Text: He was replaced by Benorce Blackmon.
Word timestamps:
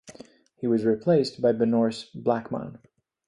He 0.55 0.65
was 0.65 0.83
replaced 0.83 1.43
by 1.43 1.51
Benorce 1.53 2.09
Blackmon. 2.15 2.79